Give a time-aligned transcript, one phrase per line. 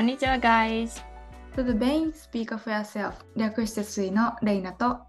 [0.00, 1.04] こんにちは、guys。
[1.56, 5.00] To the Bain Speak of Yourself 略してスイのレイナと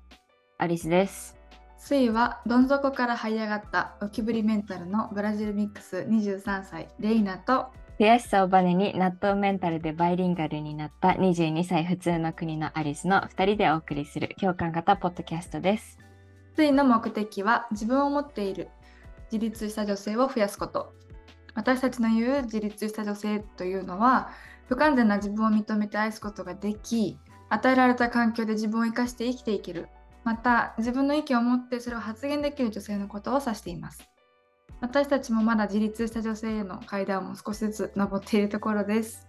[0.57, 1.37] アリスです。
[1.78, 7.67] スイはどん底から這い上がったゴキブリメンタルのブラジルミックス23歳レイナと
[8.01, 15.99] 悔しさをバネに納豆メンタルでバイリンガルになった22歳普通の国のアリスの2人でお送りする共感型ポッドキャストです。
[16.53, 18.67] スイの目的は自分を持っている
[19.31, 20.94] 自立した女性を増やすこと
[21.53, 24.31] 私たちの言う自立した女性というのは
[24.71, 29.89] 不完全な自分を認めて愛すことができ与えられた環境で自分を生かして生きていける。
[30.23, 34.09] また自分の意見を持ってそれを発言できる女性のことを指しています。
[34.80, 39.27] 私たちもまだ自立した女性への階段を少しずつ登っているところです。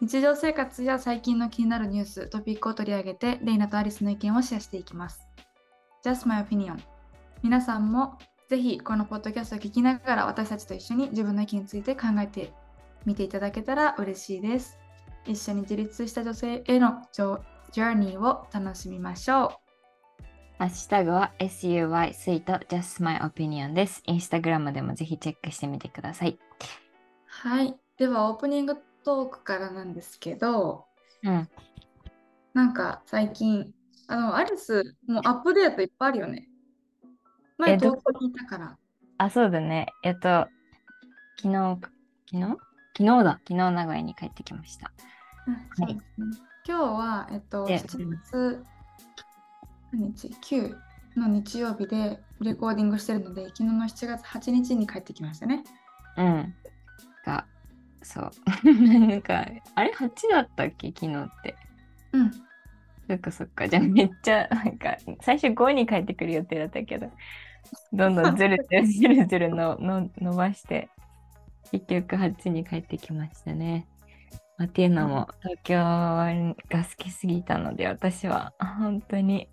[0.00, 5.20] 日常生活や最近の気になるニューストピックを取り上げてレイナとアリスの意見をシェアしていきます。
[6.02, 6.78] Just my opinion
[7.42, 8.16] 皆さんも
[8.48, 12.54] ぜひこのポッドキャストを聞きながら私たちと一緒に自分の意見について考えて
[13.04, 14.78] みていただけたら嬉しいです。
[15.26, 19.60] 一緒に自立した女性へのジョーニーを楽しみましょ
[20.58, 24.02] ハッシュタグは SUY スイート Just My Opinion です。
[24.06, 26.38] インスタグラムでもぜひチェックしてみてください。
[26.38, 26.38] う。
[27.26, 27.74] はい。
[27.96, 30.84] ではオープニングトークからなんですけど、
[31.22, 31.48] うん。
[32.52, 33.72] なんか最近、
[34.08, 36.48] あの、アリス、もうアップデートいっぱいあるよね。
[37.56, 38.78] 前えど東京にいたから。
[39.18, 39.86] あ、そうだね。
[40.02, 40.46] えっと、
[41.38, 41.78] 昨日、
[42.30, 42.69] 昨日？
[42.96, 43.40] 昨日だ。
[43.46, 44.92] 昨日名古屋に帰ってきました。
[45.46, 48.64] うんそうですね今日は、えっと、で7月
[49.92, 50.76] 何日 ?9
[51.16, 55.64] の日曜日でレコーディングしてるので、昨日の7月8日に帰ってきましたね。
[56.16, 56.54] うん。
[57.24, 57.46] が、
[58.02, 58.30] そう。
[59.08, 60.88] なんか、あれ ?8 だったっけ？
[60.88, 61.56] 昨日って。
[62.12, 62.30] うん。
[63.08, 63.68] そっかそっか。
[63.68, 67.10] じゃあめっちゃ、なんか、最初5に帰ってくる予定だったけど、
[67.92, 70.88] どんどんずるずるずるずるのの伸ばして、
[71.70, 73.86] 結局8に帰ってきましたね。
[74.58, 79.48] まあ、っていうのも、東京が好きすぎたので、私は本当に、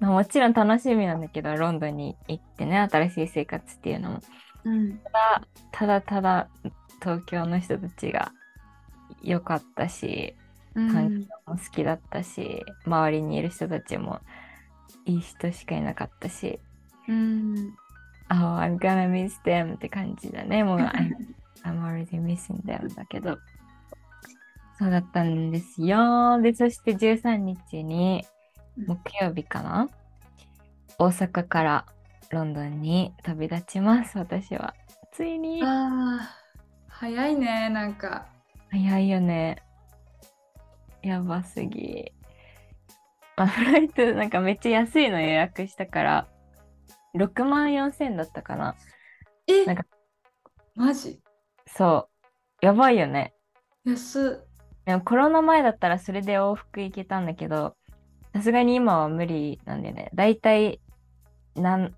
[0.00, 4.20] まあ、もちろん楽しみなんだけど、ロンドンに行ってね、新しい生活っていうのも、
[4.64, 4.98] うん。
[4.98, 5.42] ただ
[5.72, 6.48] ただただ
[7.00, 8.32] 東京の人たちが
[9.22, 10.34] 良かったし、
[10.74, 14.20] 環境も好きだったし、周りにいる人たちも
[15.04, 16.58] いい人しかいなかったし、
[17.08, 17.76] うん。
[18.30, 20.64] Oh, I'm gonna miss them って感じだね。
[20.64, 20.78] もう
[21.64, 23.38] I'm, already missing them だけど。
[24.78, 26.40] そうだったんですよ。
[26.42, 28.26] で、そして13日に
[28.76, 29.88] 木曜日かな？
[30.98, 31.86] 大阪から
[32.30, 34.74] ロンドンに旅立ちます、私は。
[35.12, 35.62] ついに。
[35.62, 36.36] ああ、
[36.88, 38.26] 早いね、なんか。
[38.70, 39.62] 早いよね。
[41.02, 42.12] やばすぎ。
[43.36, 46.28] まあ、フライトなんかめっちゃ安いの予約したから、
[47.14, 48.74] 6万4千だったかな。
[49.46, 49.84] えなんか
[50.74, 51.20] マジ？
[51.66, 52.08] そ
[52.62, 52.66] う。
[52.66, 53.34] やばいよね。
[53.84, 54.48] 安っ。
[54.84, 57.76] でもコロナ前だったらそれで往復行けたんだけど、
[58.34, 60.10] さすがに今は無理なんだよね。
[60.14, 60.80] だいたい
[61.54, 61.94] なん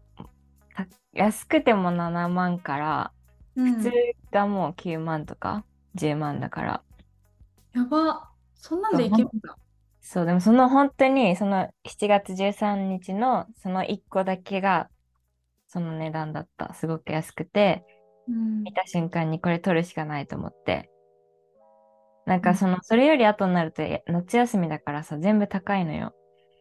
[0.75, 3.13] た安くても7万から、
[3.57, 3.93] うん普通
[4.31, 5.65] がもう9万とか
[5.97, 6.83] 10万だから。
[7.75, 8.31] やば。
[8.55, 9.57] そんなんでいけるんだ。
[10.01, 14.89] そう、でもその本当にその7月13日のその1個だけが
[15.77, 16.73] その値段だった。
[16.73, 17.85] すごく安くて、
[18.29, 20.91] うん見た瞬間にこれ取るしかないと思って。
[22.25, 26.15] なんうんかその、それより後になるとえ夏休みだからさ、全部高いのよ。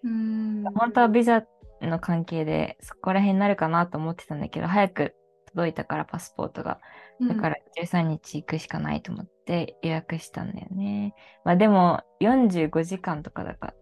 [0.04, 0.64] うん。
[0.76, 1.46] 本当はビザ
[1.82, 5.16] の関係でそこら辺になるかなと思ってたんだけど、早く
[5.48, 6.82] 届いたからパスポートが。
[7.22, 11.16] だから13日行くしかないと思って予約したんだよね。
[11.46, 13.74] まあでも45時間とかだか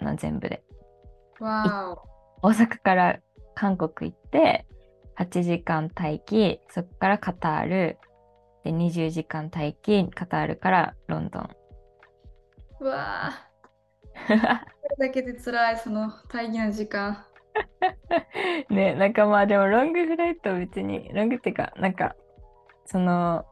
[0.00, 0.64] らな、全部で。
[1.40, 1.94] 大
[2.42, 3.20] 阪から
[3.54, 4.66] 韓国行って
[5.20, 7.98] 8時間待機、そこからカタール、
[8.64, 11.50] で20時間待機、カタールからロンドン。
[12.80, 12.84] お。
[12.84, 13.50] うわー
[14.26, 17.24] それだけで辛い、その大義な時間。
[18.70, 22.16] ね、なんかまあでもロングフライト別に、ロングっていうか、なんか、
[22.86, 23.44] その、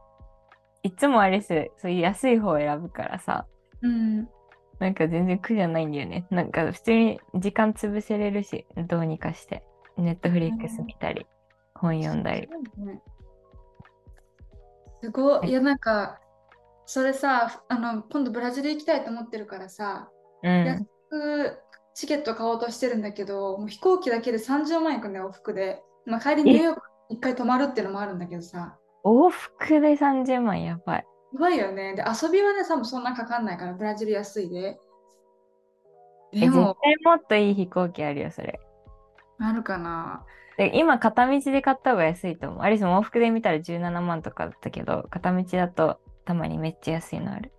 [0.81, 3.45] いつもアリス、そういう安い方を選ぶからさ、
[3.81, 4.27] うん。
[4.79, 6.25] なんか全然苦じゃないんだよね。
[6.31, 9.63] なんか普通に時間潰せれるし、どうにかして。
[9.97, 11.27] ネットフリックス見たり、
[11.79, 12.47] 本読んだり。
[15.01, 15.49] すごい。
[15.49, 16.19] いや、なんか、
[16.85, 20.09] それさ、あの、今度ブラジル行きたいと思ってるからさ、
[20.43, 20.85] うん安。
[21.09, 21.59] く
[21.95, 25.81] チケット買おうとしてるんだけど、もう飛行機だけで30万円いくんだよ、往復で。
[26.05, 31.05] まあ、帰りニューヨーク一回泊まるっていうのもあるんだけどさ、往復で30万やばい。
[31.33, 31.95] やばいよね。
[31.95, 34.79] で、遊びはね、多分そんなかかんないから、ブラジル安いで。
[36.33, 38.59] え、絶対でも、もっといい飛行機あるよ、それ。
[39.39, 40.25] あるかな。
[40.59, 42.61] で今、片道で買った方が安いと思う。
[42.63, 47.53] アリスも往復で見たら17万とかだったけど、片道だとたまにめっちゃ安いのある。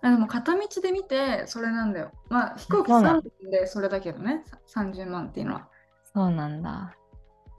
[0.00, 2.10] あでも片道で見てそれなんだよ。
[2.30, 5.68] まあ飛行機そうなの3分でそれだけどね、さ30万っていうのは。
[6.14, 6.96] そうなんだ。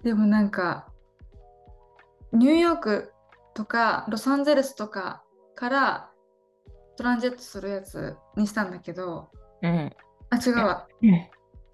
[0.03, 0.87] でもなんか、
[2.31, 3.13] ニューヨーク
[3.53, 5.21] とかロサンゼルスとか
[5.53, 6.09] から
[6.97, 9.29] トランジェットするやつにしたんだけど、
[9.61, 9.93] うん。
[10.31, 10.87] あ、違うわ。
[11.03, 11.29] うん。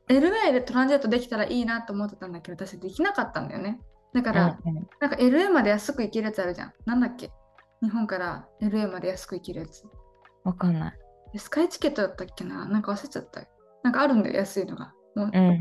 [0.10, 3.80] LA でトランジェットできたらいいなと思ってたんだけど、私できなかったんだよね。
[4.14, 6.74] だから、うんなんか LA まで安く行けるやつあるじゃん。
[6.86, 7.32] なんだっけ？
[7.82, 9.84] 日本から LA まで安く行けるやつ。
[10.44, 10.98] わかんない。
[11.32, 12.66] でスカイチケットだったっけな？
[12.66, 13.42] なんか忘れちゃった。
[13.84, 14.94] なんかあるんだよ、安いのが。
[15.16, 15.60] もう、うん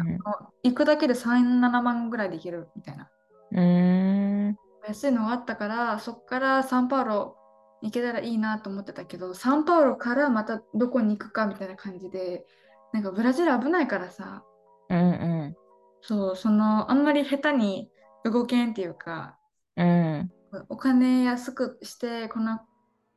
[0.62, 3.10] 行くだけで3、7万ぐらいで行けるみたいな。
[3.52, 4.56] うーん。
[4.86, 7.36] 安いのがあったから、そっからサンパウロ
[7.82, 12.44] 行けたらいいなと思ってたけど、サンパウロからまたどこに行くかみたいな感じで、
[12.92, 14.44] なんかブラジル危ないからさ、
[14.88, 15.10] うん
[15.50, 15.56] う
[16.00, 17.88] そう、その、あんまり下手に
[18.24, 19.38] 動けんっていうか、
[19.76, 19.82] ん。
[19.82, 19.84] う
[20.24, 20.30] ん。
[20.68, 22.60] お金安くして、この、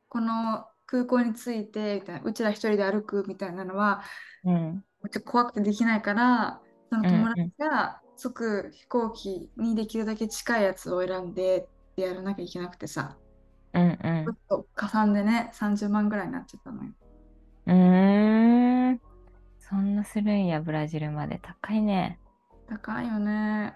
[0.08, 4.02] この空港に着いて、みたいな、うちら一人で歩くみたいなのは、
[4.44, 4.84] うん。
[5.02, 13.18] ちょっと怖くてできないから、その友うん達が着く飛行機にできるだけ近いやつを選んでやらなきゃいけなくてさ、
[13.72, 16.92] うんちょっと加算でね、30万ぐらいになっちゃったのよ。
[17.66, 17.74] うん。
[19.68, 21.38] そんなするんや、ブラジルまで。
[21.40, 22.18] 高いね。
[22.68, 23.74] 高いよね。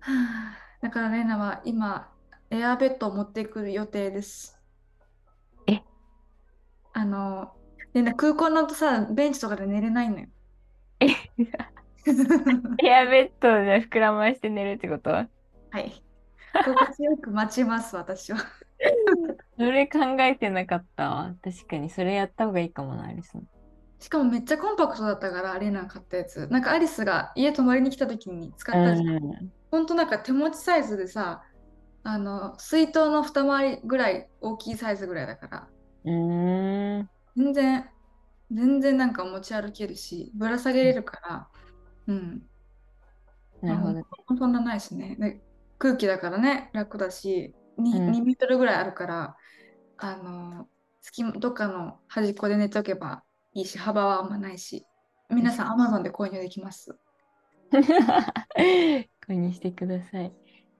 [0.00, 2.12] はあだからレイナは今、
[2.50, 4.60] エアベッドを持ってくる予定です。
[5.66, 5.82] え？
[6.92, 7.52] あの、
[7.92, 10.26] レイナ空港のさ、ベンチとかで寝れないのよ。
[11.00, 11.06] え？
[12.86, 15.10] エアベッドで膨らまして寝るってこと？
[15.10, 15.26] は
[15.80, 16.02] い。
[16.64, 18.38] 心地よく待ちます、私は。
[19.58, 21.34] それ考えてなかったわ。
[21.42, 23.48] 確かに、それやった方がいいかもな、アリスン。
[24.00, 26.46] しかもめっちゃコンパクトだったから、レイナが買ったやつ。
[26.48, 29.06] なんかアリスが家泊まりに来た時に使ったじゃん。
[29.16, 29.50] うん。
[29.70, 31.42] ほんとなんか手持ちサイズでさ、
[32.02, 35.70] あの、水筒の二回りぐらい大きいサイズぐらいだから、
[36.04, 37.08] うーん。
[37.36, 37.90] 全然、
[38.50, 41.50] 全然なんか持ち歩けるし、ぶら下げれるから、
[42.06, 42.42] うん。
[43.62, 44.02] なるほど。
[44.26, 45.16] ほんそんなないしね。
[45.18, 45.42] で
[45.78, 49.36] 空気だからね、楽だし、にうん 2, メートルぐらいあるから、
[49.98, 50.68] あの、
[51.02, 53.24] 隙間どっかの端っこで寝ておけば
[53.54, 54.84] いいし、幅はあんまないし、
[55.30, 56.96] 皆さん Amazon で購入できます？
[57.72, 60.32] 購入してください。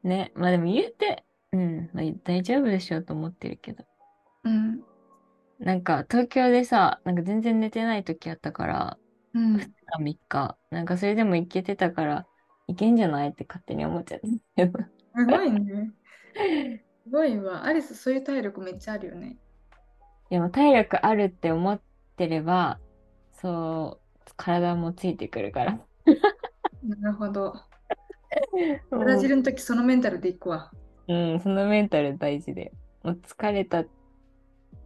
[0.03, 3.85] ね、まあでも言うて、うん、まあ、大丈夫でしょうと思ってるけど。
[4.43, 4.83] うん。
[5.61, 8.99] なんか東京でさ、なんか全然寝てない時あったから、
[9.35, 9.57] うん。
[9.57, 12.27] 2日3日、なんかそれでも行けてたから、
[12.67, 14.27] いけんじゃないって勝手に思っちゃった。
[15.17, 15.93] すごいね。
[17.05, 17.65] すごいわ。
[17.65, 19.37] アリス、そういう体力めっちゃあるよね。
[20.31, 21.81] でも体力あるって思っ
[22.17, 22.79] てれば、
[23.33, 25.79] そう、体もついてくるから。
[26.83, 27.55] なるほど。
[28.91, 30.71] ブラジルの時、そのメンタルで行くわ。
[31.09, 32.73] うん、そのメンタル大事で。
[33.03, 33.85] もう疲れた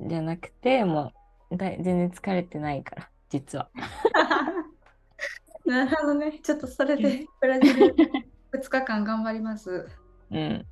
[0.01, 1.13] じゃなくて、も
[1.51, 3.71] うだい全然疲れてないから、実は。
[5.65, 6.41] なるほどね。
[6.43, 7.95] ちょっとそれでブラジル
[8.53, 9.87] 2日間頑張ります。
[10.31, 10.67] うん。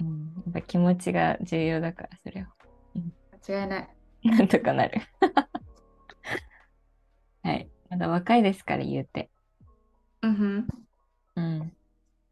[0.00, 2.48] うん、やっぱ気持ちが重要だから、それは。
[3.46, 3.88] 間違いない。
[4.24, 5.00] なんとかなる。
[7.42, 7.68] はい。
[7.90, 9.30] まだ若いですから、言うて。
[10.22, 10.68] うんふん。
[11.36, 11.72] うん。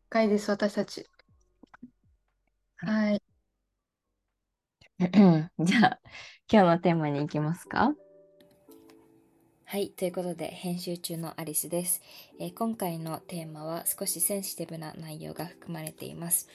[0.08, 1.06] 深いです、私たち。
[2.78, 3.22] はい。
[5.00, 6.00] じゃあ、
[6.52, 7.94] 今日のテーマに行きますか？
[9.64, 12.02] はい、ということで編集中のアリスです、
[12.40, 16.48] えー今回のテーマは少しセンシティブな内容が含まれています、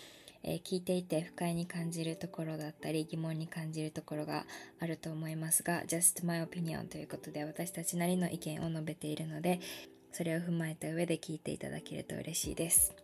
[0.46, 4.46] えー聞いていて不快に感じるところだったり疑問に感じるところが
[4.80, 9.60] あると思いますが Just my opinion ということで私たちなりの意見を述べているので
[10.14, 12.96] それを踏まえた上で聞いていただけると嬉しいです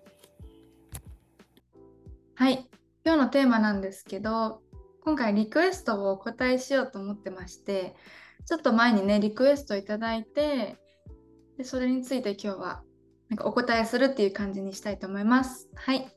[2.42, 2.68] はい。
[3.06, 4.64] 今日のテーマなんですけど、
[5.04, 7.96] 今回リクエストをお答えしようと思ってまして、
[8.48, 10.76] ちょっと前にね、リクエストいただいて、
[11.56, 12.82] でそれについて今日は
[13.30, 15.70] なんかお答えするっていう感じにしたいと思います。
[15.76, 16.12] はい。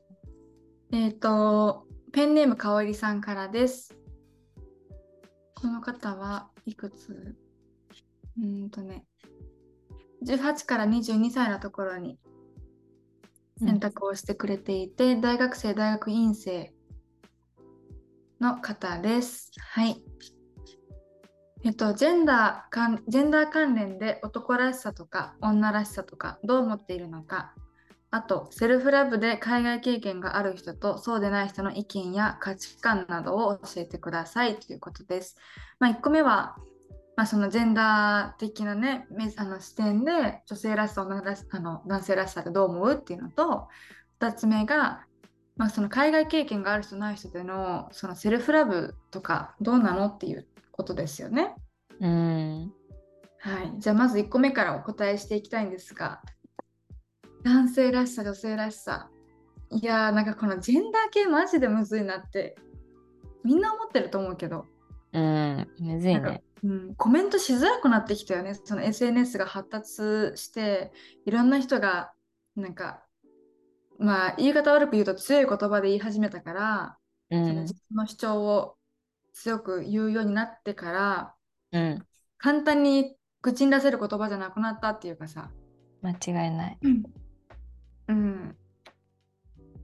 [0.97, 3.93] えっ、と、ペンネームかおりさんからです。
[5.53, 7.35] この方はいくつ？
[8.39, 9.03] うーんとね、
[10.25, 12.17] 18から22歳のところに
[13.59, 16.73] 選択をしてくれていて、大学生、大学院生
[18.39, 19.51] の方です。
[19.59, 20.01] はい。
[21.65, 27.53] えっと、ジェンダーかんジェンダー関連で男らしさとか女らしさとかどう思っているのか、
[28.15, 35.35] あと、セルフラブで海外経験がある人とそうでない人の意見や価値観などを教えてくださいということです。
[35.79, 36.55] まあ、1個目は、
[37.17, 43.67] まあ、そのジェンダー的なね、めあの視点で女性らしさ、女らしあの男性らしさってどう思うっていうのと、
[44.21, 45.05] 2つ目が、
[45.57, 51.53] まあ、その海外経験がある人ない人でのそのセルフラブとかどうなのっていうことですよね。
[51.99, 52.71] うん。
[53.39, 56.21] はい、じゃあまず1個目からお答えしていきたいんですが
[57.45, 59.07] 男性らしさ女性らしさ
[59.69, 62.55] いやーなんかこのジェンダー系マジでむずいなって
[63.43, 64.65] みんな思ってると思うけど、
[65.13, 65.67] うん。
[65.79, 66.41] むずいね。
[66.63, 70.91] うん、コメントしづらくなってきたよねその SNS が発達して
[71.27, 72.11] いろんな人が
[72.55, 73.03] なんか
[73.99, 76.97] まあ言い方悪く言うと強い言葉で言い始めたから、
[77.29, 77.75] うんその自。
[77.91, 78.75] 分の主張を
[79.33, 81.35] 強く言うようになってから
[81.71, 82.05] うん。
[82.39, 85.51] 簡単に口に出せる言葉じゃなくなったっていうかさ、
[86.01, 86.77] 間違いない。
[86.81, 87.03] うん。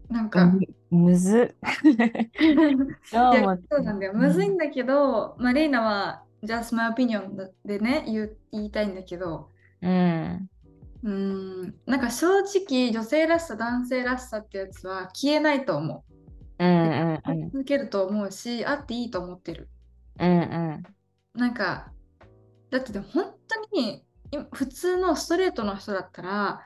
[0.10, 0.60] なんか、む
[0.90, 1.56] むず
[3.04, 4.14] そうなんだよ。
[4.14, 9.50] むずいんだけど、まあ、レイナは just my opinion でね言う、言いたいんだけど、
[9.82, 10.50] うん。
[11.04, 16.04] うん、なんか正直女性らしさ、男性らしさってやつは消えないと思
[16.60, 17.22] うんうんう。
[17.26, 17.50] うん。
[17.52, 19.70] 続けると思うし、あっていいと思ってる。
[20.20, 20.34] うんう
[21.38, 21.40] ん。
[21.40, 21.92] なんか、
[22.70, 26.62] だって本当に今普通のストレートの人だったら、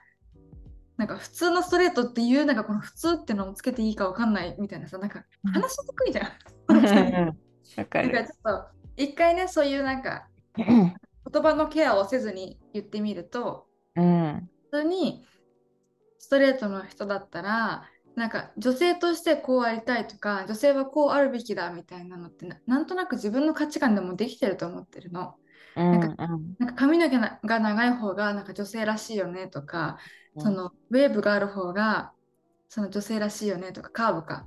[0.98, 6.28] なんか普通のストレートっていう、なんかこの普通ってのをつけていいかわかんないみたいなさ、なんか話しにくいじゃん。
[7.76, 8.10] なんかる。
[8.10, 10.96] ちょっと一回ね、そういうなんかうん
[11.32, 14.50] 言葉のケアをせずに言ってみると、うん。
[14.72, 15.26] 普通に
[16.20, 25.36] ストレートの人だったら、なんか女性としてこうありたいとか、女性はこうあるべきだみたいなのってな、なんとなく自分の価値観でもできてると思ってるの。
[25.76, 29.98] うんなんうんなんか髪の毛が長い方がなんか女性らしいよねとか、
[30.38, 32.12] そのウェーブがある方が
[32.70, 34.46] その女性らしいよねとかカーブか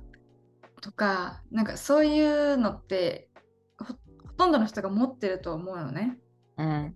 [0.81, 3.29] とかなんかそういうのって
[3.77, 6.17] ほほとんどの人が持ってると思うのね。
[6.57, 6.95] うん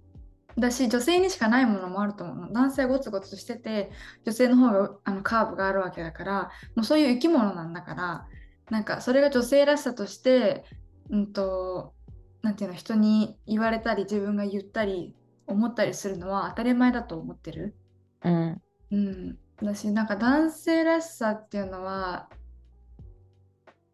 [0.57, 3.89] だし女性にしかないものもあると思うの男性はゴツゴツしてて
[4.23, 8.27] 女性の方があのカーブがあるわけだからもうそういう生き物なんだから
[8.69, 10.63] なんかそれが女性らしさとして
[11.09, 11.93] うんと
[12.43, 15.15] なんていうの人に言われたり自分が言ったり
[15.47, 17.75] 思ったりするのは当たり前だと思ってる。
[18.23, 18.61] うん
[18.93, 22.29] うん、私なんか男性らしさっていうのは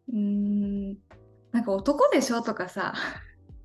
[0.08, 0.98] うーん
[1.52, 2.92] なんか男でしょとかさ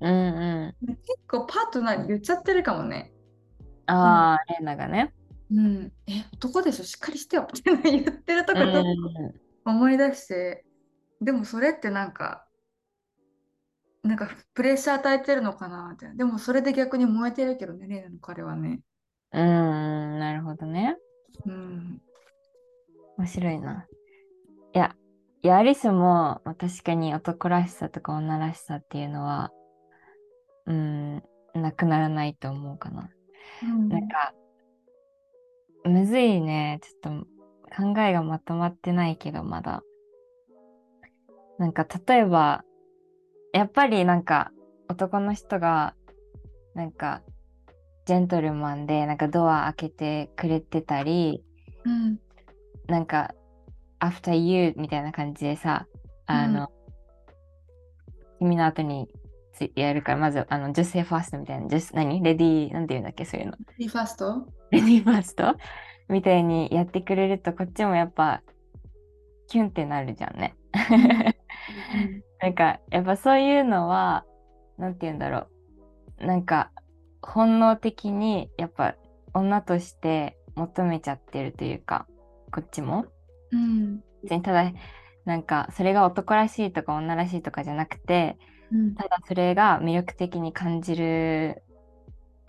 [0.00, 0.96] うんうん。
[0.96, 3.12] 結構パートナーに言っちゃってるかもね。
[3.86, 5.12] ああ、レンナがね。
[5.50, 6.84] うん、え男でしょ？
[6.84, 8.82] しっかりしてよって言ってるとうこちょっ
[9.64, 10.64] とん思い出して
[11.20, 12.46] でもそれってなんか
[14.02, 18.80] なんかプレッシャー与えてるのかなってでもそれで逆に燃えてるけどねレイナの彼はね。
[19.32, 20.96] うん、なるほどね。
[21.44, 22.00] うん
[23.18, 23.86] 面白いな。
[24.74, 24.94] いや、
[25.42, 29.52] いや、アリスもまあ確かに男らしさとか女らしさっていうのは、
[30.66, 31.22] うん、
[31.54, 33.10] なくならないと思うかな。
[33.62, 34.34] うんなんか、
[35.84, 36.80] むずいね。
[36.82, 37.26] ちょっと
[37.74, 39.82] 考えがまとまってないけど、まだ。
[41.58, 42.64] なんか、例えば、
[43.52, 44.52] やっぱりなんか、
[44.88, 45.94] 男の人が、
[46.74, 47.22] なんか、
[48.06, 51.44] ジェントルマンで、なんかドア開けてくれてたり、
[51.84, 52.18] うん。
[52.86, 53.34] なんか、
[54.00, 55.86] after you みたいな感じでさ、
[56.26, 56.70] あの、
[58.38, 59.08] 君の後に
[59.52, 62.22] つやるから、まず、あの、女性ファーストみたいな、女性何？
[62.22, 63.54] レディー、なんて言うんだっけ、そういうの。
[63.78, 64.46] リファースト？
[64.70, 65.56] レディーファースト？
[66.08, 68.42] みたいにやってくれると、こっちもやっぱ、
[69.48, 70.54] キュンってなるじゃんね。
[72.40, 74.24] なんか、やっぱそういうのは、
[74.78, 75.48] なんて言うんだろ
[76.20, 76.26] う。
[76.26, 76.70] なんか、
[77.22, 78.96] 本能的に、やっぱ、
[79.34, 82.06] 女として求めちゃってるというか、
[82.52, 83.06] こっちも。
[83.52, 84.72] うん別にただ、
[85.24, 88.38] なんか、それが男らしいとか女らしいとかじゃなくて、
[88.72, 91.62] うんただそれが魅力的に感じる、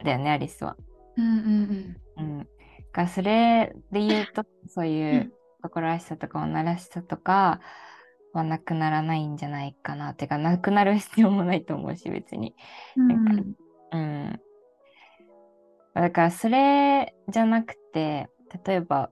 [0.03, 0.75] だよね、アリスは。
[1.17, 2.39] うんうんうん。
[2.39, 2.45] だ
[2.91, 7.59] からそれで言うと、そういう男らしさとか女らしさとか
[8.33, 10.13] はなくならないんじゃないかな。
[10.13, 12.55] てか、なくなる必要もないと思うし、別に。
[12.95, 13.55] うん
[13.91, 14.41] うん。
[16.01, 18.29] だから、それじゃなくて、
[18.65, 19.09] 例えば、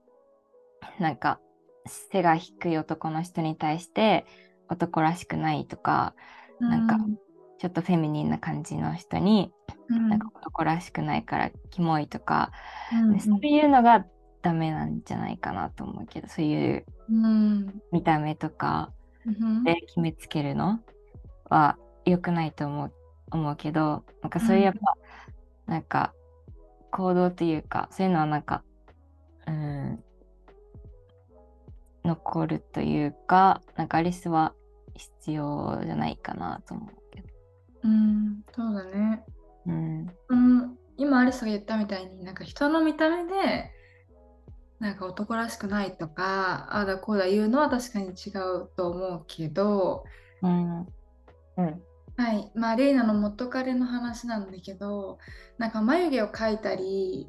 [0.98, 1.40] なんか、
[1.86, 4.26] 背が低い男の人に対して
[4.68, 6.14] 男らしくないとか、
[6.60, 6.96] なんか
[7.58, 9.52] ちょっとフェミニンな感じの人に、
[9.88, 10.08] うん。
[10.08, 12.50] なんか男らしくないからキモいとか、
[12.92, 14.04] うんでそういうのが
[14.42, 17.82] ダメなんじゃないかなと思うけど、そういううん。
[17.92, 18.92] 見た目とか
[19.24, 19.64] うん。
[19.64, 20.80] で決めつけるの
[21.48, 22.92] は良くないと思う
[23.30, 24.80] 思うけど、なんかそういうやっぱ、
[25.66, 26.12] なんか
[26.96, 28.64] 行動というか、そういうのはなんか、
[29.46, 30.02] うん、
[32.06, 34.54] 残るというか、なんかアリスは
[34.94, 37.28] 必要じゃないかなと思うけど。
[37.84, 39.24] うんそうだね。
[39.66, 43.72] うん、うん、今アリスが言ったみたいになんか人の見た目で
[44.80, 50.04] なんか男らしくないとかああだこうだ言うのは確かに違うと思うけど、
[50.40, 50.80] うん。
[50.80, 50.82] う
[51.62, 51.82] ん。
[52.16, 55.18] はいまあレイナの元彼の話なんだけど
[55.58, 57.28] なんか眉毛を描いたり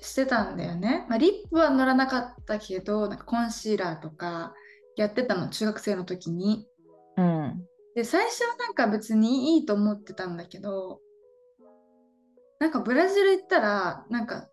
[0.00, 4.54] してたんだよね、まあ、リップは塗らなかったけどなんかコンシーラーとか
[4.96, 6.66] やってたの中学生の時に
[7.16, 7.62] うん。
[7.94, 11.00] で最初はなんか別にいいと思ってたんだけど
[12.60, 14.48] なんかブラジル行ったらなんか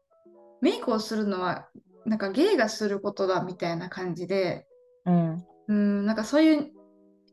[0.61, 1.67] メイクをするのは
[2.05, 4.65] なんかゲイがすることだみたいな感じで
[5.05, 5.45] うん。
[5.67, 6.71] うんなんかそういう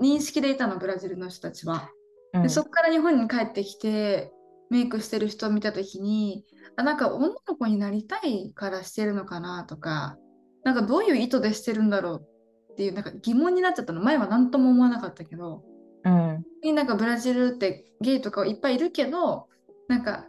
[0.00, 1.91] 認識でいたのブラジルの人たちは。
[2.34, 2.42] うん。
[2.42, 4.32] でそこから日本に帰ってきて
[4.70, 6.44] メイクしてる人を見た時に
[6.76, 10.16] あなんか女の子になりたいからしてるのかなとか
[10.64, 12.26] なんかどういう意図でしてるんだろう
[12.72, 14.00] っていうなんか疑問になっちゃったの。
[14.02, 15.62] 前は何とも思わなかったけど
[16.04, 16.44] うん。
[16.75, 19.49] なんかブラジルってゲイとかいっぱいいるけど
[19.88, 20.26] なんか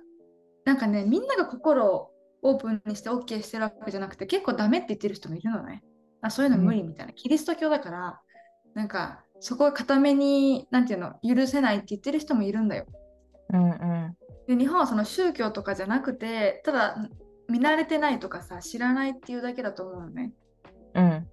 [0.65, 2.12] なんかねみんなが心を
[2.43, 5.84] オープンにして OK してるわけじゃなくて結構ダメって言ってる人もいるのね。
[6.22, 8.22] あそういうの無理みたいな、キリスト教だから
[8.75, 12.86] なんかそこを固めになんていうの許せないって言ってる人もいるんだよ
[13.52, 13.64] うん。
[13.64, 14.18] うん。
[14.48, 16.96] で日本はその宗教とかじゃなくてただ
[17.50, 20.32] 見慣れてないとかさ知らないっていうだけだと思うのね
[20.94, 21.28] うん。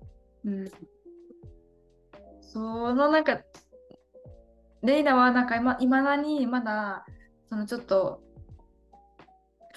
[0.47, 0.71] うん
[2.41, 2.61] そ
[2.95, 3.43] のなんか
[4.83, 7.05] レイナはなんかいま未だにまだ
[7.51, 8.23] そのちょっと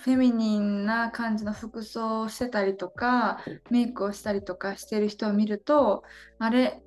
[0.03, 6.03] フェミニンな感じの服装をしてたりとかメイクをしたりとかしてる人を見ると
[6.39, 6.81] あれ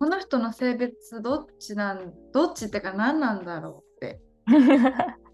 [0.00, 4.78] この人の性別どっちなんどっちってか何なんだろうって分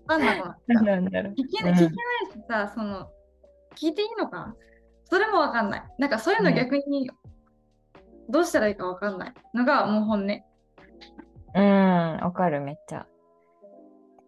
[0.07, 1.35] かんなくなんだろう。
[1.35, 1.91] 聞けない聞けない
[2.33, 3.09] しさ、その
[3.77, 4.57] 聞いていいのか
[5.05, 5.85] それもわかんない。
[5.99, 7.09] なんかそういうの逆に
[8.29, 10.41] どうしたらいいかわかんないのがもう本音。
[11.55, 12.17] うん。
[12.23, 13.07] わかる、めっちゃ。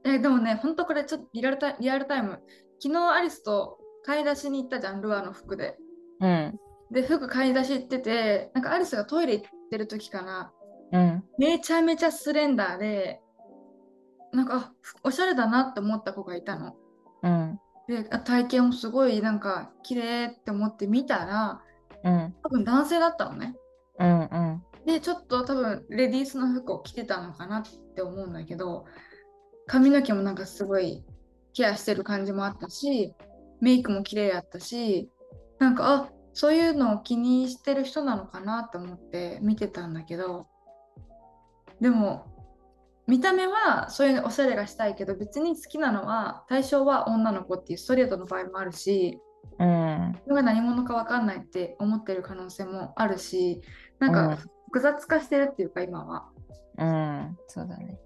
[0.05, 2.41] えでもね、ほんとこれちょっとリアルタイリアルタイム。
[2.81, 5.77] 昨日アリスと買い出しに行ったじゃん、ルアーの服で。
[6.21, 6.57] うん。
[6.93, 10.53] で、服買い出し行ってて、なんかアリスがトイレ行ってる時かな。
[10.93, 11.25] うん。
[11.39, 13.21] めちゃめちゃスレンダーで、
[14.33, 16.77] なんかあおしゃれだなって思った子がいたの。
[17.23, 17.61] うん。
[17.89, 21.63] で、あ体型もすごいなんか綺麗って思って見たら、
[22.05, 22.35] うん。
[22.43, 23.57] 多分男性だったのね。
[23.99, 24.21] うん。
[24.21, 24.63] うん。
[24.87, 27.63] で、ちょっと多分レディースの服を着てたのかなっ
[27.95, 28.87] て思うんだけど、
[29.67, 31.05] 髪の毛もなんかすごい
[31.53, 33.15] ケアしてる感じもあったし、
[33.61, 35.11] メイクも綺麗やったし、
[35.59, 40.47] なんか、あそういうのを気にしてる人なのかなと思って見てたんだけど、
[41.81, 42.27] でも、
[43.09, 49.21] 見た目はそういうおしゃれがしたいけど、別に好きなのは対象は女の子っていうストレートの場合もあるし、
[49.59, 50.13] うん。
[50.13, 53.61] 自分が何者か分かんないって思ってる可能性もあるし、
[53.99, 56.29] なんうんか複雑化してるっていうか、今は。
[56.79, 57.39] うん。
[57.49, 57.99] そうだね。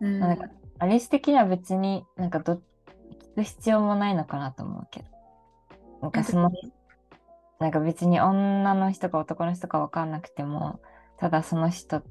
[0.00, 0.44] うんなんか
[0.78, 5.06] アリス的には別になんかど聞く必要もないのかなと思うけど。
[6.02, 6.52] なんかその、
[7.62, 10.80] なんか別に女の人か男の人かわかんなくても、
[11.16, 12.02] ただその人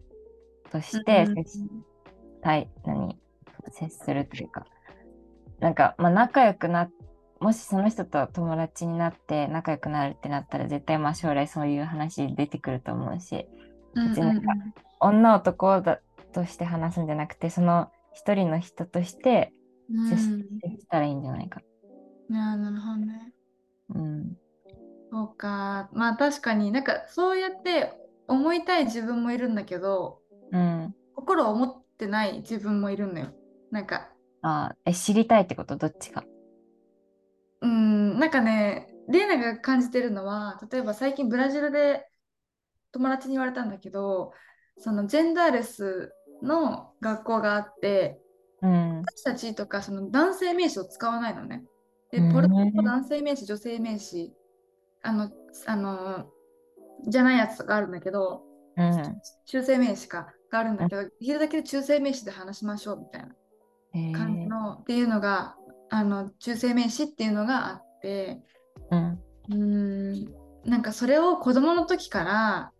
[0.72, 1.66] としてうん接し
[2.42, 3.20] たい、何、
[3.70, 4.66] 接するというか、
[5.60, 6.90] なんかまあ仲良くな、
[7.42, 13.46] もしその人と友達になって仲良くなるってなったら絶対まあ将来そういう話出てくると思うし、
[13.94, 14.48] うん別になんか
[15.02, 16.00] 女男だ
[16.32, 19.52] として話すんじゃなくて、その一人の人として
[19.94, 21.60] うん接うんしたらいいんじゃないか。
[22.30, 23.34] なるほどね。
[23.90, 24.38] うん。
[25.12, 25.90] そうか。
[25.92, 27.92] まあ確かになんかそうやって
[28.28, 30.22] 思いたい自分もいるんだけど、
[30.52, 30.96] うん。
[31.16, 33.34] 心を持ってない自分もいるんだよ。
[33.72, 34.10] なんか、
[34.42, 35.76] あえ、知りたいってこと？
[35.76, 36.24] どっちか。
[37.62, 42.08] うん、なんかね、レイナが感じてるのは、例えば最近ブラジルで
[42.92, 44.34] 友達に言われたんだけど、
[44.80, 48.20] そのジェンダーレスの学校があって、
[48.62, 49.02] うん。
[49.02, 51.64] 私たちとかその男性名詞を使わないのね。
[52.12, 54.34] で、うんポルトガル語男性名詞、女性名詞、
[55.04, 55.32] あの、
[55.66, 56.32] あの、
[57.08, 58.44] じゃないやつとかあるんだけど、
[58.78, 59.22] うん。
[59.46, 63.36] 中性名詞かがあるんだけど、できるだけ中性名詞で話しましょうみたいな
[63.94, 64.46] へ感じえ。
[64.48, 65.56] の、っていうのが、
[65.90, 68.42] あの、中性名詞っていうのがあって、
[68.92, 69.20] うん。
[69.50, 70.26] うーん、
[70.66, 72.72] なんかそれを子供の時から、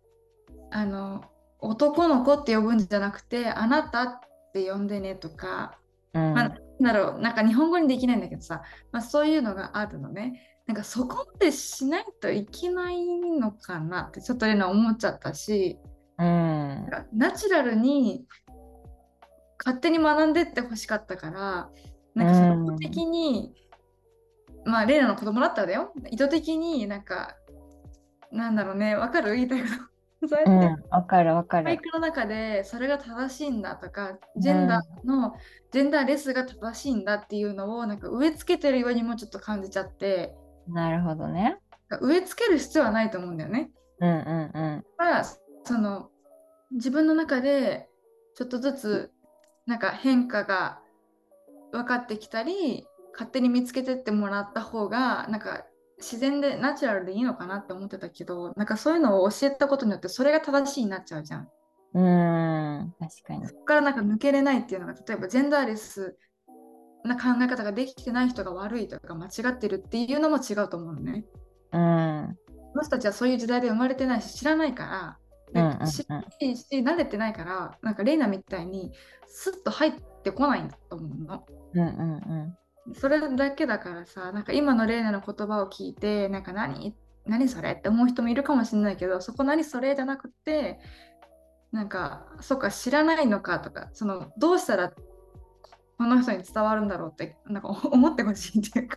[0.70, 1.24] あの、
[1.58, 4.20] 男の子って呼ぶんじゃなくて、あなたっ
[4.52, 5.78] て呼んでねとか、
[6.14, 6.34] うん。
[6.34, 6.48] まあ、
[6.80, 10.51] なんだろう、なんか日本語にできないんだけどさ、まあ、そういうのがあるのね。
[10.66, 15.78] なんかそこまでしないといけないのかなってちょっとレナ思っちゃったし、
[16.18, 18.26] うんナチュラルに
[19.64, 21.70] 勝手に学んでってほしかったから、
[22.14, 23.54] なんか意図的に、
[24.64, 27.36] まあレイナの子供だったらだよ、意図的になんか、
[28.32, 29.92] なんだろうね、わかる言いたいこと。
[30.28, 30.88] そううんやって、。
[30.90, 31.66] わかるわかる。
[31.66, 35.34] 教育の中でそれが正しいんだとか、ジェンダーの、
[35.72, 40.34] ジェンダーレスが正しいんだっていうのをなんか植え付けてるようにもちょっと感じちゃって、
[40.68, 41.58] なるほどね。
[42.00, 43.70] 植え付ける必要はないと思うんだよね。
[44.00, 44.84] うんうんうん。
[44.98, 45.24] だ
[45.64, 46.10] その
[46.72, 47.88] 自分の中で
[48.34, 49.10] ちょっとずつ
[49.66, 50.80] なんか変化が
[51.72, 55.64] 分かってきたり勝手に見つけてってもらった方がなんか
[55.98, 61.48] 自然でナチュラルでいいのかなって思ってたけどなんかそういうのを教えたことによってそれが正しいになっちゃうじゃん。
[61.94, 63.46] うーん、確かに。
[63.46, 66.16] そこからなんか抜けれないっていうのが例えばジェンダーレス
[67.04, 71.24] な考え方ができてない人が悪いとか間違ってるっていうのも違うと思うのね。
[71.72, 72.38] うん。
[72.72, 75.18] この人たちはそういう時代で生まれてないし知らないから、
[75.54, 78.90] うんうんうんで知らないし慣れてないからなんかレイナみたいに
[79.26, 81.46] スッと入ってこないんだと思うの。
[81.74, 82.56] うんうん
[82.94, 86.96] それだけだからさなんか今のレイナの言葉を聞いてなんか何？
[87.26, 87.72] 何それ？
[87.72, 90.80] って思う人もいるかもしれないけどそこ何それじゃなくて
[91.70, 94.92] なんかそっか知らないのかとかそのどうしたら
[95.98, 98.96] この人に伝わるんだろうってなんか 思ってほしいっていうか、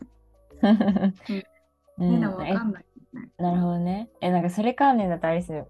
[1.97, 3.29] なわえかんない、ね。
[3.37, 4.09] なるほどね。
[4.21, 5.67] え、なんかそれ関連だとあれですよ。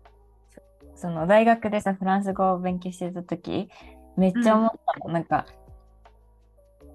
[0.96, 3.70] そその大学でさ、フランス語を勉強してた時？
[4.18, 5.14] めっちゃ思ったの。
[5.14, 5.46] なんか、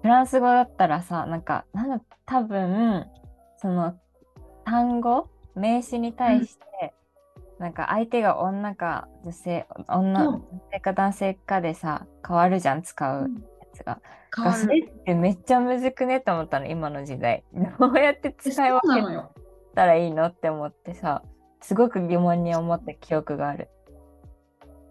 [0.01, 3.05] フランス語だったらさ、なんか、なんだ、多分、
[3.57, 3.95] その
[4.65, 6.93] 単語、名詞に対して、
[7.59, 10.35] なんか相手が女か女性、女、うん。
[10.35, 13.29] 女性か男性かでさ、変わるじゃん、使う。
[13.59, 14.01] やつが。
[14.35, 14.89] 変わそれる。
[14.89, 16.17] ってめっちゃむずくね？
[16.17, 17.43] って思ったの、今の時代。
[17.79, 19.41] どうやって使い分け。
[19.75, 21.23] たらいいのって思ってさ、
[21.61, 23.69] すごく疑問に思った記憶がある。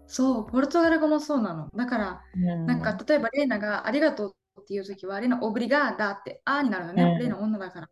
[0.07, 1.69] そう、ポルトガル語もそうなの。
[1.75, 7.03] だから、うんなんか例えばレイナがありがとうっていう時は、レイナオブリガーダってあーになるのね。
[7.03, 7.89] うんレイナ女だから。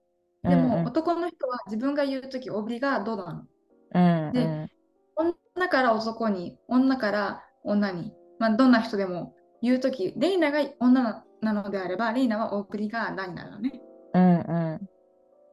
[0.49, 4.27] でうんも、男の人は自分が言う時オブリガードなの？
[4.27, 4.69] うんでうん
[5.15, 13.81] 女から男に、女から女に、まあ、どんな人でも言う時、レイナが女なのであれば、レイナはオブリガーダになるのね。
[14.13, 14.89] うんうん。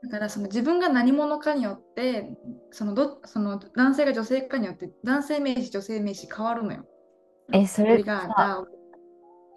[0.02, 2.36] だからその自分が何者かによって
[2.70, 6.84] そのどその男性が女性かによって男性名詞女性名詞変わるのよ。
[7.52, 8.64] えそれオブリガーダ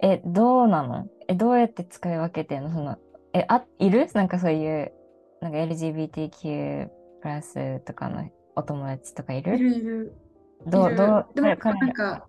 [0.02, 1.08] え、どうなの？
[1.28, 2.72] え、どうやって使い分けてんの？
[2.72, 2.98] その、
[3.34, 4.08] え、あ、いる？
[4.14, 4.94] なんかそういう、
[5.42, 6.88] なんか LGBTQ
[7.22, 9.58] プラスとかのお友達とかいる？
[9.58, 10.18] いるいる。
[10.66, 10.96] ど、いうる。
[10.96, 12.28] どう、でも彼なんか、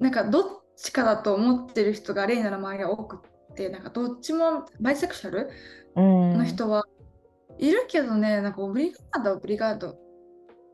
[0.00, 5.50] なんかどっちかだと思ってる人がレイナの周りは多くって、なんかどっちもバイセクシャル
[5.96, 6.84] うんの人は
[7.58, 9.98] いるけどね、なんかオブリガード、オブリガード。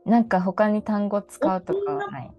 [0.05, 2.31] なんか他に単語使うとかはない。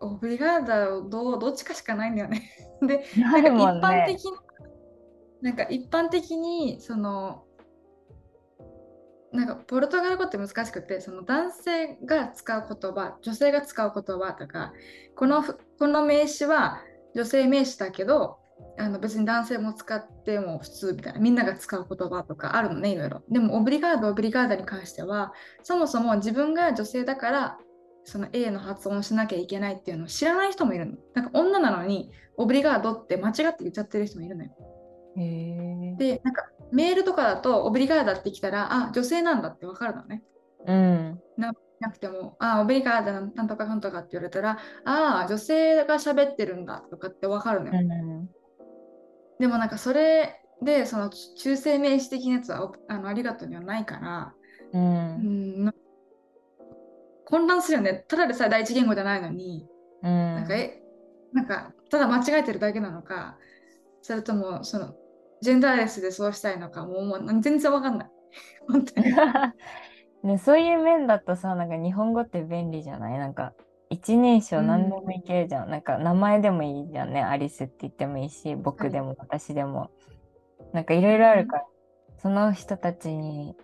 [0.00, 2.50] オブリガードどうどっちかしかないんだよね。
[2.86, 4.04] で、あるもん一般ね。
[4.08, 4.32] 的に、
[5.40, 7.44] なんか一般的にその
[9.32, 14.72] なんかポルトガル語って難しくてその男性が使う言葉女性が使う言葉とか
[15.14, 16.80] このふこの名詞は
[17.14, 18.38] 女性名詞だけど
[18.78, 23.22] あの別に男性も使っても普通みたいなみんなが使う言葉とかあるのねいろいろ。
[23.30, 27.58] でもオブリガードオブリガーダに関してはそもそも自分が女性だから
[28.04, 30.96] その A の発音をしなきゃいけないっていうのを知らない人もいるの。
[31.14, 34.50] なんか女なのにオブリガードって間違って言っちゃってる人もいるのよ。
[35.16, 35.96] へえ。
[35.98, 40.22] で、なんかメールとかだとオブリガーダって来たら、あ、女性なんだってわかるのね。
[40.66, 41.20] うん。
[41.80, 47.80] なくても、あ、オブリガーダなんとかなんとかって言われたら、あ、女性が喋ってるんだとかってわかるのよ。
[47.80, 48.28] うん。
[49.38, 54.34] でもなんかそれで、その中性名詞的なやつはおあのありがとうにはないから、
[54.72, 54.78] う。
[54.78, 55.74] うんん、な
[57.26, 58.04] 混乱するよね。
[58.08, 59.66] ただでさえ第一言語じゃないのに、
[60.02, 60.34] うん。
[60.34, 60.82] なんか、え、
[61.32, 63.38] なんか、ただ間違えてるだけなのか、
[64.02, 64.94] それとも、その、
[65.40, 68.10] ジェンダーレスでそうしたいのか、もうもう全然わかんない。
[68.68, 69.06] 本当に。
[70.24, 73.18] ね、そういう面だとさ、なんか日本語って便利じゃない？
[73.18, 73.54] なんか
[73.88, 75.70] 一人称何でもいけるじゃん。
[75.70, 77.22] なんか名前でもいいじゃんね。
[77.22, 79.90] アリスって言ってもいいし、僕でも私でも。
[80.72, 81.64] なんかいろいろあるから、
[82.18, 83.56] その人たちに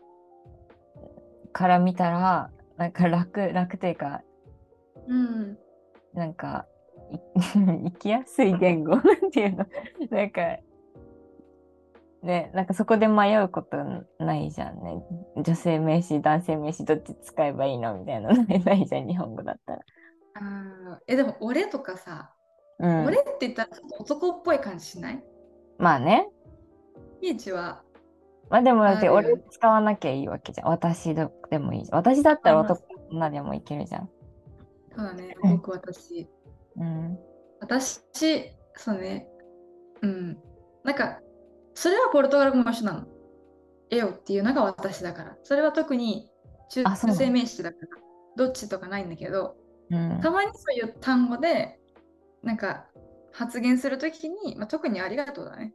[1.53, 4.23] から見たら、なんか楽、楽というか、
[5.09, 5.59] うん。
[6.15, 6.67] なんか、
[7.11, 7.19] い
[7.91, 9.67] 生きやすい言語なんていうの？
[10.11, 10.57] なんか、
[12.25, 13.77] ね、なんかそこで迷うこと
[14.19, 15.03] ないじゃんね。
[15.37, 19.81] 女性名詞、男性名詞、どっち使えばいいのみたいな のないじゃん、日本語だったら。
[20.37, 22.33] あーえ、でも、俺とかさ、
[22.79, 23.05] うん。
[23.05, 23.69] 俺って言ったら
[24.01, 25.23] 男っぽい感じしない？
[25.79, 26.29] まあね。
[27.21, 27.83] イーチは、
[28.51, 30.69] まあでもだって俺使わなきゃいいわけじゃん。
[30.69, 31.99] 私ででもいいじゃん。
[31.99, 34.11] 私だったら男女でもいけるじゃん。
[34.97, 36.29] そうだね、うん僕、私。
[36.77, 37.19] うん。
[37.61, 38.01] 私、
[38.77, 39.29] そうね、
[40.03, 40.39] うん。
[40.83, 41.21] なんか、
[41.75, 43.07] それはポルトガル語も一緒なの。
[43.91, 45.37] エオっていうのが私だから。
[45.43, 46.31] それは特に
[46.71, 46.85] 中
[47.15, 47.89] 性名詞だから、
[48.37, 49.57] どっちとかないんだけど、
[49.91, 50.21] うん。
[50.21, 51.79] たまにそういう単語で、
[52.43, 52.87] なんか
[53.33, 55.75] 発言するときに、まあ、特にありがとうだね。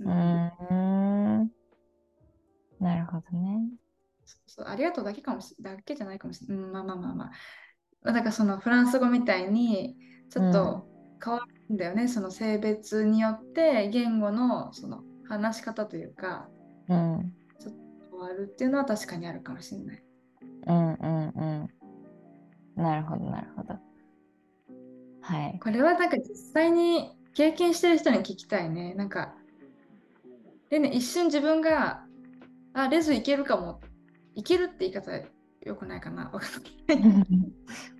[0.00, 1.50] うーん。
[2.80, 3.68] なるほどね。
[4.46, 6.64] そうありがとうだけかもしだけじゃないかもしれない。
[6.64, 8.12] うん、まあまあまあまあ。
[8.12, 9.96] だからそのフランス語みたいに
[10.30, 10.88] ちょっと
[11.22, 16.48] 変わるんだよね、その性別によって言語のその話し方というか
[16.88, 17.32] うん。
[18.10, 20.02] 変わるっていうのは確かにあるかもしれない。
[20.66, 21.68] うんうん
[22.76, 22.82] うん。
[22.82, 23.74] なるほど、なるほど。
[25.22, 25.58] はい。
[25.58, 28.94] これはなんか実際に経験してる人に聞きたいね。
[28.94, 29.34] なんか、
[30.68, 32.04] でね、一瞬自分が、
[32.74, 33.80] あ、レズいけるかも。
[34.34, 36.30] いけるって言い方よくないかな。
[36.30, 36.46] わか
[36.94, 37.24] んない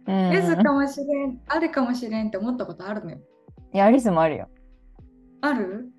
[0.07, 3.19] うん レズかもしれん、あるかもしれんって思ったことあるのよ。
[3.73, 4.49] いや、アリスもあるよ。
[5.41, 5.91] ある？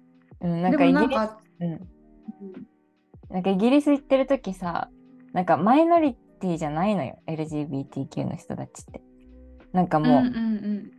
[0.42, 1.82] うん、なんでかイギリス、うん、うん
[3.32, 4.90] なんかイギリス行ってる時さ、
[5.34, 9.02] なんかマイノリティじゃないのよ、LGBTQ の人たちって。
[9.72, 10.92] なんかもう、うんうんうん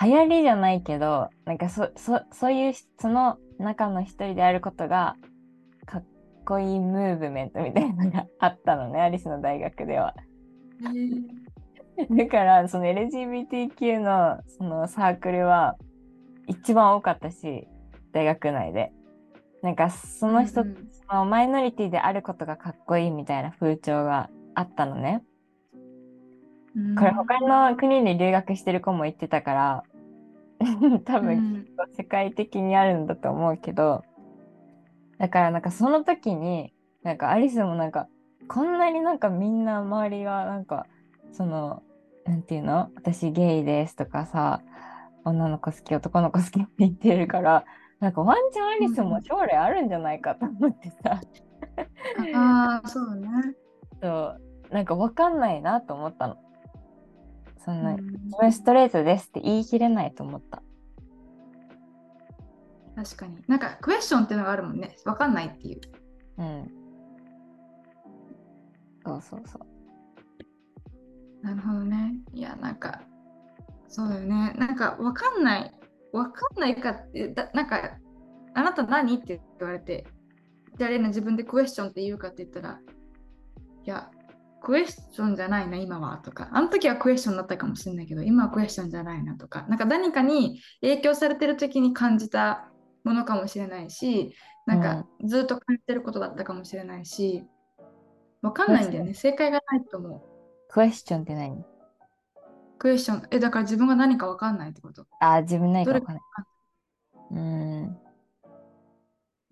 [0.00, 5.16] 流行りじゃないけど、なんかそそそういうしその中の一人であることが
[5.86, 6.04] かっ
[6.44, 10.14] こいいムーブメントみたいなのがあったのね、アリスの大学では。
[10.82, 15.74] へーだからその LGBTQ のそのサークルは
[16.46, 17.66] 一番多かったし
[18.12, 18.92] 大学内で。
[19.62, 20.88] なんかその人、うんうん。
[21.08, 25.24] そのマイノリティであることがかっこいいみたいな風潮があったのね。
[26.76, 26.94] うん。
[26.94, 29.84] これ他の国に留学してる子も言ってたから
[31.04, 31.66] 多う分ん
[31.96, 34.04] 世界的にあるんだと思うけど
[35.18, 38.08] だからなんかその時になんかアリスもなんか
[38.48, 40.86] こんなになんかみんな周りがなんか
[41.32, 41.82] その
[42.24, 42.90] なんていうの？
[42.94, 44.62] 私ゲイですとかさ
[45.24, 47.64] 女の子好き男の子好きって言ってるから
[48.00, 51.20] なんかワンチャンアリスも将来あるんじゃないかと思ってさ、
[52.34, 53.28] ああ、そうね。
[54.02, 56.36] そうなんかわかんないなと思ったの
[57.64, 60.62] そんな、うん自分ストレートですって言い切れないと思った
[62.94, 63.36] 確かに。
[63.46, 64.96] なんかクエスチョンっていうのがあるもんね。
[65.04, 65.80] わかんないっていう。
[66.38, 66.70] うん
[69.04, 69.68] そうそうそう
[71.42, 72.14] なるほどね。
[72.32, 73.02] いや、なんか、
[73.88, 74.52] そうだよね。
[74.58, 75.74] なんか、わかんない。
[76.12, 77.98] わかんないかって、だなんか、
[78.54, 79.16] あなた何？
[79.16, 80.06] って言われて、
[80.78, 82.78] じゃあ、レナ自分でクエスチョンって言うかって言ったら、
[83.84, 84.10] いや、
[84.60, 92.70] クエスチョンじゃないな、今はとか、あの時はクエスチョンだったかもしれないけど、今はクエスチョンじゃないなとか、なんか何かに影響されてる時に感じた
[93.04, 94.34] ものかもしれないし、
[94.66, 97.44] なんかずっと感じてることだったかもしれないし、
[98.42, 99.14] わかんないんだよね。
[99.14, 100.22] 正解がないと思う。
[100.68, 101.64] クエスチョンって何？
[102.78, 105.06] クエスチョン、え、だから自分が何かわかんないってこと？
[105.20, 106.24] あ、自分ないかどれわかんない。
[107.30, 107.98] うーん。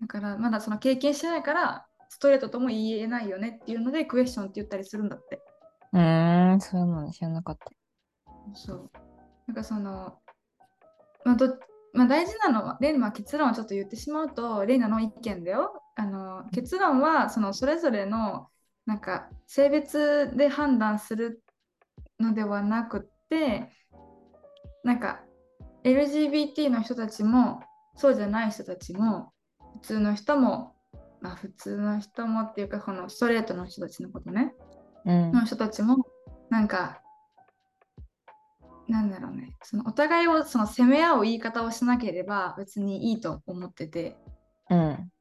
[0.01, 5.41] だからまだその経験してないから、ストレートとも言えないよねっていうので、クエスチョンって言ったりするんだって。
[5.93, 7.71] うーん、そうなの知らなかった。
[8.53, 8.91] そう。
[9.47, 10.19] なんかその、
[11.25, 11.57] まあど
[11.93, 15.81] まあ、大事なのは、レイナは結論をちょっと言ってしまうと、レイナの意見だよ。
[15.95, 18.47] あの結論は、そのそれぞれの
[18.85, 21.43] なんか性別で判断する
[22.19, 23.69] のではなくて、
[24.83, 25.21] なんか
[25.83, 27.61] LGBT の人たちも、
[27.95, 29.31] そうじゃない人たちも、
[29.81, 30.75] 普通の人も、
[31.21, 34.53] まあ普通の人もっていうか、このストレートの人たちのことね。
[35.05, 35.31] うん。
[35.31, 36.05] の人たちも
[36.49, 37.01] なんか
[38.87, 44.15] なんだろうねそのお互いをその責め合う言い方をしなければ別にいいと思ってて、
[44.69, 45.11] うん。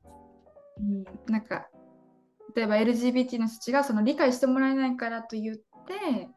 [0.78, 1.68] うん、なんか
[2.54, 6.28] 例えば LGBT の人たちがその理解してもらえないからと言って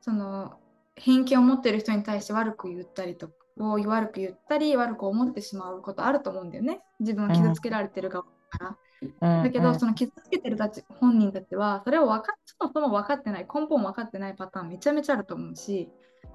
[0.00, 0.58] その
[0.96, 8.76] 偏見を持ってる人に対して悪く言ったりとを悪く言ったり悪く思ってしまうことあると思うんだよね自分を傷つけられてる側から。
[9.20, 9.42] うん。
[9.44, 15.90] だけど、うんその傷つけてるたち本人たちは、それを分かっそもそも分かってない、根本分かってないパターンめちゃめちゃあると思うし、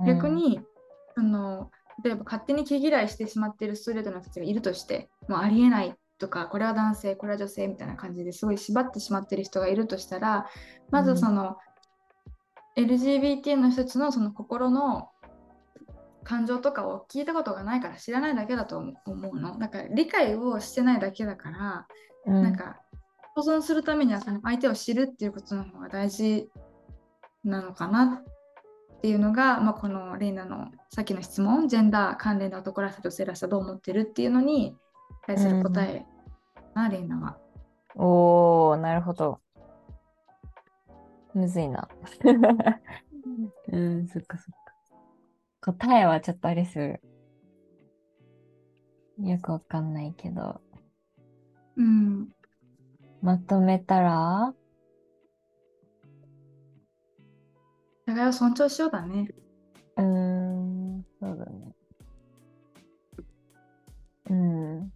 [0.06, 0.62] 逆、に、
[1.16, 1.70] あの
[2.04, 10.48] 例えば勝手に毛嫌いしてしまっているストレートの人たちがいるとして、もうありえないとか、これは男性、これは女性みたいな感じですごい縛ってしまっている人がいるとしたら、
[10.92, 11.58] まずその、
[12.86, 15.10] LGBT の人たちのその心の
[16.24, 19.58] 感情とかを聞いたことがないから知らないだけだと思うの。
[19.58, 21.88] だから理解をしてないだけだから、
[22.26, 22.78] うん、なんか
[23.36, 26.50] 保存するためにはその相手を知るっていうことの方が大事
[27.44, 28.22] なのかな
[28.98, 34.76] っていうのが、まあ、このレイナのさっきの質問ジェンダー関連で男らしさ女性らしさどう思ってるっていうのに
[35.26, 36.06] 対する答え
[36.76, 37.38] な、レイナは。
[37.96, 39.40] おー、なるほど。
[41.34, 41.88] むずいな。
[43.72, 44.54] うん、そっかそっ
[45.62, 45.74] か。
[45.74, 47.02] 答えはちょっとあれする。
[49.20, 50.62] よくわかんないけど。
[51.76, 52.30] うん、
[53.22, 54.54] まとめたら？
[58.06, 59.30] 互いを尊重しようだね。
[59.98, 61.76] うーん、そうだね。
[64.30, 64.94] うん。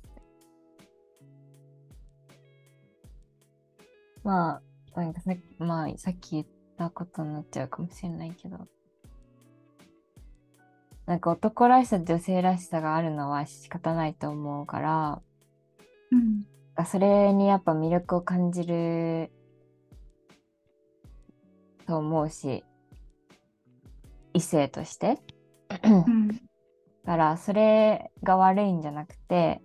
[4.23, 4.61] まあ、
[5.01, 6.45] なんかさっき、まあ、さっき言っ
[6.77, 8.67] たことになっちゃうかもしれないけど、
[11.05, 15.21] なんか男らしさ、女性らしさがあるのは仕方ないと思うから、
[16.11, 16.43] うん
[16.87, 19.31] それにやっぱ魅力を感じる
[21.85, 22.63] と思うし、
[24.33, 25.19] 異性として。
[25.83, 26.27] うん。
[26.27, 26.37] だ
[27.05, 29.61] からそれが悪いんじゃなくて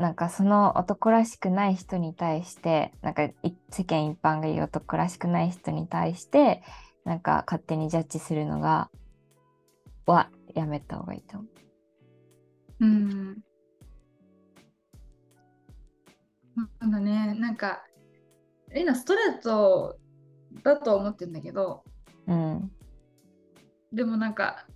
[0.00, 3.34] なんかその男らしくない人に対してなんかい
[3.68, 6.62] 世間一般が言う男らしくない人に対して
[7.04, 8.88] なんか勝手にジャッジするのが
[10.06, 11.50] はやめた方がいいと思う。
[12.80, 13.42] うん
[16.80, 17.84] なんだねなんか
[18.70, 19.98] レイナストレート
[20.62, 21.84] だと思ってるんだけど
[22.26, 22.72] うん
[23.92, 24.66] でもなんか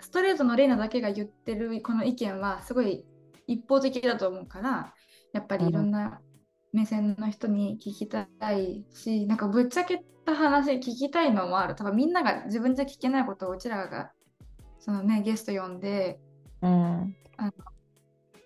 [0.00, 3.04] ストレートのレイナだけが言ってるこの意見はすごい
[3.48, 4.94] 一方的だと思うから
[5.32, 6.20] やっぱりいろんな
[6.72, 11.74] 目線の人に聞きたいし、なんかぶっちゃけた話聞きたいのもある。
[11.74, 14.12] 多分みんなが自分じゃ聞けないことをうちらが
[14.78, 16.20] そのねゲスト呼んで
[16.62, 17.16] うん。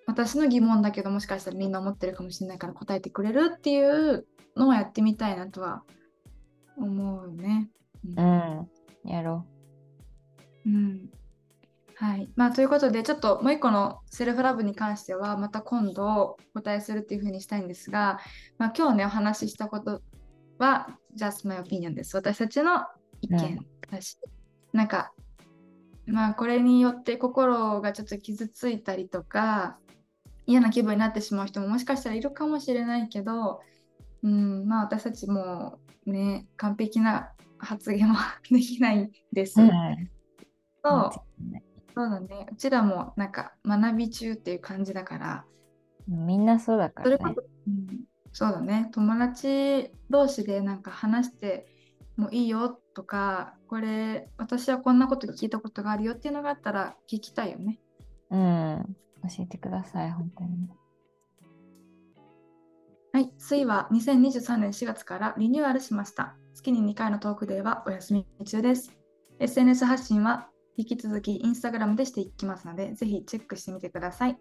[0.07, 5.83] 私の疑問だけどもしかしたらみんな思ってるかもしれないから答えてくれるっていうのをやってみたいなとは
[6.77, 7.71] 思うね。
[8.17, 8.69] うん。
[9.05, 9.47] やろ
[10.67, 11.11] うん
[12.03, 12.29] はい。
[12.35, 18.19] まあ、ということでちょっともう一個のセルフラブに関してはまた今度お答えするっていうふうにしたいんですが、
[18.59, 20.03] まあ、今日ねお話ししたこと
[20.59, 22.17] は just my opinion です。
[22.17, 22.87] 私たちの
[23.21, 24.19] 意見だし、
[24.73, 25.12] なんか
[26.07, 29.79] まあこれによって心がちょっと傷ついたりとか
[30.45, 33.61] 嫌な気分になってしまう人ももしかしたらいるかもしれないけど、
[34.25, 39.62] うん、まあ私たちもね完璧な発言は できないです。
[39.62, 39.71] う。
[40.85, 42.46] そうそうだね。
[42.50, 45.44] うちらもなんか学び中っていう感じだから、
[46.09, 47.40] みんなそうだからねそれこ。
[47.40, 47.88] そ、うん、
[48.33, 48.88] そうだね。
[48.92, 51.66] 友達同士でなんか話して
[52.16, 57.81] もいいよとか、これ私はこんなこと聞いたことがあるよっていうのがあったら聞きたいよね。
[58.31, 58.96] うん。
[59.28, 60.68] 教えてください、本当に。
[63.12, 66.35] はい、水は2023年4月からリニューアルしました。
[66.55, 68.96] 月に2回のトークデーはお休み中です。
[69.38, 74.38] SNS 発信は引き続きインスタグラムでしていきますので、ぜひチェックしてみてください。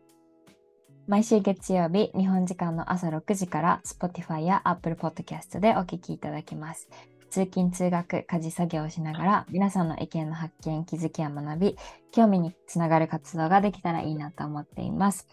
[1.08, 6.90] 毎週月曜日、日本時間の朝6時から Spotify や Apple Podcast でお聞きいただけます。
[7.30, 11.78] 通勤・通学、家事作業をしながら皆さんの意見の発見、気づきや学び、
[12.12, 15.28] 興味につながる活動ができたらいいなと思っています。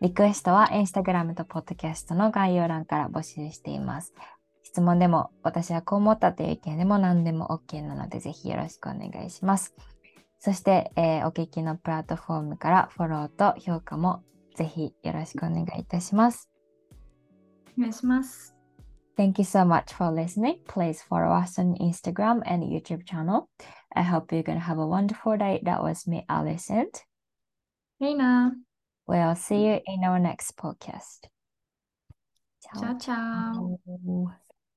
[0.00, 4.14] リクエストは Instagram と Podcast の概要欄から募集しています。
[4.62, 9.74] 質問でも私はこう思ったという意見でも何でも OK なのでぜひよろしくお願いします。
[10.40, 14.24] そして、えーお聞きのプラットフォームからフォローと評価も
[14.56, 16.50] ぜひよろしくお願いいたします。
[17.78, 18.56] お願いします。
[19.16, 20.58] Thank you so much for listening.
[20.66, 23.48] Please follow us on Instagram and YouTube channel.
[23.94, 25.60] I hope you're going to have a wonderful day.
[25.62, 26.86] That was me, Alison.
[28.00, 28.54] レイナ
[29.06, 31.28] We'll see you in our next podcast.
[32.60, 33.78] チャオチャオ。
[33.84, 34.49] Ciao.